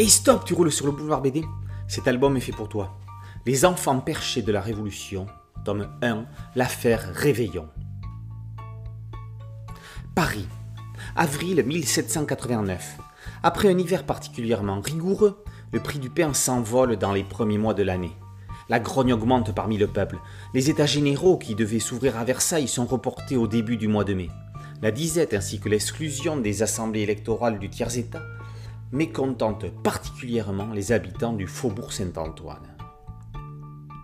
Et 0.00 0.08
stop, 0.08 0.46
tu 0.46 0.54
roules 0.54 0.72
sur 0.72 0.86
le 0.86 0.92
boulevard 0.92 1.20
BD 1.20 1.44
Cet 1.86 2.08
album 2.08 2.34
est 2.34 2.40
fait 2.40 2.52
pour 2.52 2.70
toi. 2.70 2.96
Les 3.44 3.66
enfants 3.66 4.00
perchés 4.00 4.40
de 4.40 4.50
la 4.50 4.62
Révolution, 4.62 5.26
tome 5.62 5.90
1, 6.00 6.24
l'affaire 6.54 7.12
Réveillon. 7.12 7.68
Paris, 10.14 10.48
avril 11.16 11.62
1789. 11.62 12.96
Après 13.42 13.68
un 13.68 13.76
hiver 13.76 14.06
particulièrement 14.06 14.80
rigoureux, 14.80 15.44
le 15.70 15.80
prix 15.80 15.98
du 15.98 16.08
pain 16.08 16.32
s'envole 16.32 16.96
dans 16.96 17.12
les 17.12 17.22
premiers 17.22 17.58
mois 17.58 17.74
de 17.74 17.82
l'année. 17.82 18.16
La 18.70 18.80
grogne 18.80 19.12
augmente 19.12 19.54
parmi 19.54 19.76
le 19.76 19.86
peuple. 19.86 20.16
Les 20.54 20.70
états 20.70 20.86
généraux 20.86 21.36
qui 21.36 21.54
devaient 21.54 21.78
s'ouvrir 21.78 22.16
à 22.16 22.24
Versailles 22.24 22.68
sont 22.68 22.86
reportés 22.86 23.36
au 23.36 23.46
début 23.46 23.76
du 23.76 23.86
mois 23.86 24.04
de 24.04 24.14
mai. 24.14 24.30
La 24.80 24.92
disette 24.92 25.34
ainsi 25.34 25.60
que 25.60 25.68
l'exclusion 25.68 26.38
des 26.38 26.62
assemblées 26.62 27.02
électorales 27.02 27.58
du 27.58 27.68
tiers-État 27.68 28.22
mécontente 28.92 29.66
particulièrement 29.82 30.72
les 30.72 30.92
habitants 30.92 31.32
du 31.32 31.46
faubourg 31.46 31.92
Saint-Antoine. 31.92 32.76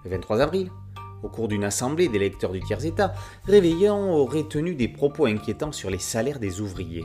Le 0.04 0.10
23 0.10 0.40
avril, 0.40 0.70
au 1.22 1.28
cours 1.28 1.48
d'une 1.48 1.64
assemblée 1.64 2.08
d'électeurs 2.08 2.52
du 2.52 2.60
tiers-État, 2.60 3.12
Réveillon 3.46 4.14
aurait 4.14 4.44
tenu 4.44 4.74
des 4.74 4.88
propos 4.88 5.26
inquiétants 5.26 5.72
sur 5.72 5.90
les 5.90 5.98
salaires 5.98 6.38
des 6.38 6.60
ouvriers. 6.60 7.04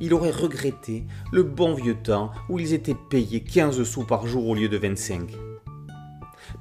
Il 0.00 0.14
aurait 0.14 0.32
regretté 0.32 1.06
le 1.30 1.44
bon 1.44 1.74
vieux 1.74 1.96
temps 1.96 2.32
où 2.48 2.58
ils 2.58 2.72
étaient 2.72 2.96
payés 3.08 3.44
15 3.44 3.82
sous 3.84 4.04
par 4.04 4.26
jour 4.26 4.48
au 4.48 4.54
lieu 4.54 4.68
de 4.68 4.76
25. 4.76 5.30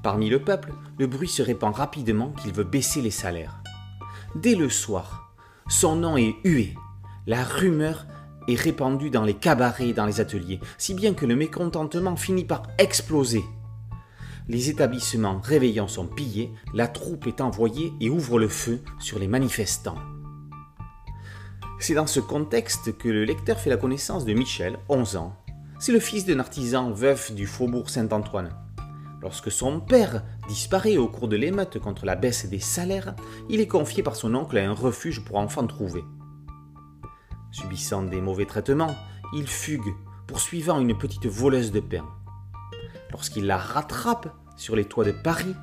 Parmi 0.03 0.29
le 0.29 0.39
peuple, 0.39 0.73
le 0.99 1.07
bruit 1.07 1.27
se 1.27 1.41
répand 1.41 1.73
rapidement 1.73 2.31
qu'il 2.33 2.53
veut 2.53 2.63
baisser 2.63 3.01
les 3.01 3.11
salaires. 3.11 3.63
Dès 4.35 4.55
le 4.55 4.69
soir, 4.69 5.33
son 5.67 5.95
nom 5.95 6.17
est 6.17 6.35
hué. 6.43 6.75
La 7.25 7.43
rumeur 7.43 8.05
est 8.49 8.59
répandue 8.59 9.09
dans 9.09 9.23
les 9.23 9.33
cabarets 9.33 9.89
et 9.89 9.93
dans 9.93 10.05
les 10.05 10.19
ateliers, 10.19 10.59
si 10.77 10.93
bien 10.93 11.13
que 11.13 11.25
le 11.25 11.35
mécontentement 11.35 12.15
finit 12.15 12.45
par 12.45 12.63
exploser. 12.77 13.43
Les 14.47 14.69
établissements 14.69 15.39
réveillants 15.39 15.87
sont 15.87 16.07
pillés, 16.07 16.51
la 16.73 16.87
troupe 16.87 17.27
est 17.27 17.39
envoyée 17.39 17.93
et 18.01 18.09
ouvre 18.09 18.39
le 18.39 18.47
feu 18.47 18.81
sur 18.99 19.19
les 19.19 19.27
manifestants. 19.27 19.99
C'est 21.79 21.93
dans 21.93 22.07
ce 22.07 22.19
contexte 22.19 22.97
que 22.97 23.07
le 23.07 23.23
lecteur 23.23 23.59
fait 23.59 23.69
la 23.69 23.77
connaissance 23.77 24.25
de 24.25 24.33
Michel, 24.33 24.79
11 24.89 25.15
ans. 25.15 25.35
C'est 25.79 25.93
le 25.93 25.99
fils 25.99 26.25
d'un 26.25 26.39
artisan 26.39 26.91
veuf 26.91 27.31
du 27.31 27.47
faubourg 27.47 27.89
Saint-Antoine. 27.89 28.49
Lorsque 29.21 29.51
son 29.51 29.79
père 29.79 30.23
disparaît 30.47 30.97
au 30.97 31.07
cours 31.07 31.27
de 31.27 31.35
l'émeute 31.35 31.79
contre 31.79 32.05
la 32.05 32.15
baisse 32.15 32.47
des 32.47 32.59
salaires, 32.59 33.15
il 33.49 33.59
est 33.59 33.67
confié 33.67 34.03
par 34.03 34.15
son 34.15 34.33
oncle 34.33 34.57
à 34.57 34.67
un 34.67 34.73
refuge 34.73 35.23
pour 35.23 35.37
enfants 35.37 35.67
trouvés. 35.67 36.03
Subissant 37.51 38.03
des 38.03 38.21
mauvais 38.21 38.45
traitements, 38.45 38.95
il 39.33 39.47
fugue, 39.47 39.93
poursuivant 40.27 40.79
une 40.79 40.97
petite 40.97 41.25
voleuse 41.25 41.71
de 41.71 41.79
pain. 41.79 42.05
Lorsqu'il 43.11 43.45
la 43.45 43.57
rattrape 43.57 44.33
sur 44.55 44.75
les 44.75 44.85
toits 44.85 45.05
de 45.05 45.11
Paris, 45.11 45.55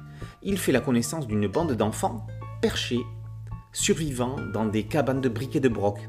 il 0.43 0.59
fait 0.59 0.73
la 0.73 0.81
connaissance 0.81 1.27
d'une 1.27 1.47
bande 1.47 1.73
d'enfants 1.73 2.27
perchés, 2.61 3.05
survivant 3.73 4.37
dans 4.53 4.67
des 4.67 4.85
cabanes 4.85 5.21
de 5.21 5.29
briques 5.29 5.57
et 5.57 5.61
de 5.61 5.69
broc. 5.69 6.09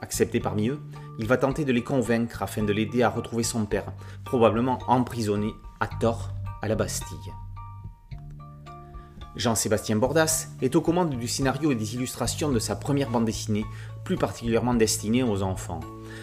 Accepté 0.00 0.40
parmi 0.40 0.68
eux, 0.68 0.80
il 1.18 1.26
va 1.26 1.36
tenter 1.36 1.64
de 1.64 1.72
les 1.72 1.84
convaincre 1.84 2.42
afin 2.42 2.62
de 2.62 2.72
l'aider 2.72 3.02
à 3.02 3.10
retrouver 3.10 3.42
son 3.42 3.66
père, 3.66 3.92
probablement 4.24 4.78
emprisonné 4.88 5.52
à 5.78 5.86
tort 5.86 6.30
à 6.62 6.68
la 6.68 6.74
Bastille. 6.74 7.32
Jean-Sébastien 9.36 9.96
Bordas 9.96 10.48
est 10.60 10.74
aux 10.74 10.80
commandes 10.80 11.16
du 11.16 11.28
scénario 11.28 11.70
et 11.70 11.76
des 11.76 11.94
illustrations 11.94 12.50
de 12.50 12.58
sa 12.58 12.74
première 12.74 13.10
bande 13.10 13.24
dessinée, 13.24 13.64
plus 14.04 14.16
particulièrement 14.16 14.74
destinée 14.74 15.22
aux 15.22 15.42
enfants. 15.42 15.80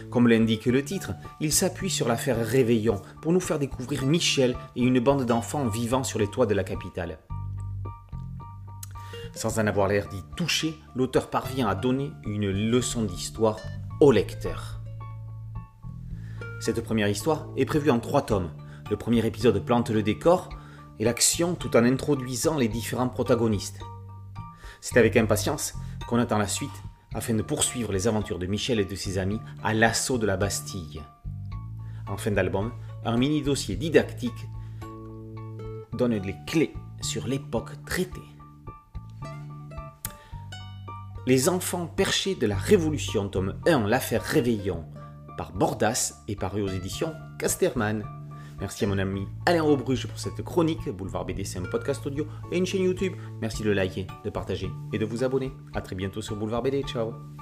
Comme 0.09 0.27
l'indique 0.27 0.65
le 0.65 0.83
titre, 0.83 1.13
il 1.39 1.53
s'appuie 1.53 1.89
sur 1.89 2.07
l'affaire 2.07 2.45
Réveillon 2.45 3.01
pour 3.21 3.31
nous 3.31 3.39
faire 3.39 3.59
découvrir 3.59 4.05
Michel 4.05 4.55
et 4.75 4.81
une 4.81 4.99
bande 4.99 5.25
d'enfants 5.25 5.67
vivant 5.67 6.03
sur 6.03 6.19
les 6.19 6.27
toits 6.27 6.45
de 6.45 6.53
la 6.53 6.65
capitale. 6.65 7.19
Sans 9.33 9.59
en 9.59 9.67
avoir 9.67 9.87
l'air 9.87 10.09
d'y 10.09 10.23
toucher, 10.35 10.77
l'auteur 10.95 11.29
parvient 11.29 11.67
à 11.67 11.75
donner 11.75 12.11
une 12.25 12.51
leçon 12.51 13.03
d'histoire 13.03 13.59
au 14.01 14.11
lecteur. 14.11 14.81
Cette 16.59 16.83
première 16.83 17.07
histoire 17.07 17.47
est 17.55 17.65
prévue 17.65 17.91
en 17.91 17.99
trois 17.99 18.23
tomes. 18.23 18.49
Le 18.89 18.97
premier 18.97 19.25
épisode 19.25 19.63
plante 19.63 19.91
le 19.91 20.01
décor, 20.01 20.49
et 20.99 21.03
l'action 21.03 21.55
tout 21.55 21.75
en 21.75 21.83
introduisant 21.83 22.57
les 22.57 22.67
différents 22.67 23.09
protagonistes. 23.09 23.79
C'est 24.81 24.97
avec 24.97 25.17
impatience 25.17 25.73
qu'on 26.07 26.19
attend 26.19 26.37
la 26.37 26.47
suite 26.47 26.69
afin 27.13 27.33
de 27.33 27.41
poursuivre 27.41 27.91
les 27.91 28.07
aventures 28.07 28.39
de 28.39 28.45
Michel 28.45 28.79
et 28.79 28.85
de 28.85 28.95
ses 28.95 29.17
amis 29.17 29.39
à 29.63 29.73
l'assaut 29.73 30.17
de 30.17 30.25
la 30.25 30.37
Bastille. 30.37 31.01
En 32.07 32.17
fin 32.17 32.31
d'album, 32.31 32.71
un 33.05 33.17
mini 33.17 33.41
dossier 33.41 33.75
didactique 33.75 34.47
donne 35.93 36.15
les 36.15 36.35
clés 36.45 36.73
sur 37.01 37.27
l'époque 37.27 37.71
traitée. 37.85 38.21
Les 41.25 41.49
enfants 41.49 41.87
perchés 41.87 42.35
de 42.35 42.47
la 42.47 42.55
Révolution, 42.55 43.27
tome 43.27 43.59
1, 43.67 43.87
l'affaire 43.87 44.23
Réveillon, 44.23 44.85
par 45.37 45.51
Bordas 45.51 46.23
et 46.27 46.35
paru 46.35 46.61
aux 46.61 46.69
éditions 46.69 47.13
Casterman. 47.37 48.16
Merci 48.59 48.85
à 48.85 48.87
mon 48.87 48.97
ami 48.97 49.27
Alain 49.45 49.63
Aubruche 49.63 50.07
pour 50.07 50.19
cette 50.19 50.41
chronique. 50.43 50.89
Boulevard 50.89 51.25
BD, 51.25 51.43
c'est 51.43 51.59
un 51.59 51.63
podcast 51.63 52.05
audio 52.05 52.25
et 52.51 52.57
une 52.57 52.65
chaîne 52.65 52.83
YouTube. 52.83 53.13
Merci 53.41 53.63
de 53.63 53.71
liker, 53.71 54.07
de 54.25 54.29
partager 54.29 54.69
et 54.93 54.97
de 54.97 55.05
vous 55.05 55.23
abonner. 55.23 55.51
A 55.73 55.81
très 55.81 55.95
bientôt 55.95 56.21
sur 56.21 56.35
Boulevard 56.35 56.63
BD. 56.63 56.81
Ciao 56.83 57.36